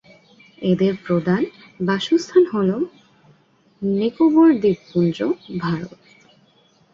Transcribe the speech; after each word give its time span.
এদের 0.61 0.93
প্রদান 1.05 1.41
বাসস্থান 1.79 2.43
হল 2.53 2.69
নিকোবর 3.81 4.49
দ্বীপপুঞ্জ, 4.61 5.17
ভারত। 5.59 5.91